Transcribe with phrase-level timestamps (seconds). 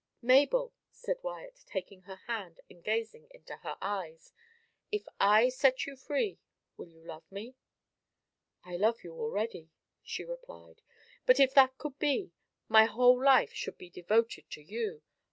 [0.23, 4.33] "Mabel," said Wyat, taking her hand, and gazing into her eyes,
[4.91, 6.39] "if I set you free,
[6.75, 7.53] will you love me?"
[8.65, 9.69] "I love you already,"
[10.01, 10.81] she replied;
[11.27, 12.31] "but if that could be,
[12.67, 15.03] my whole life should be devoted to you.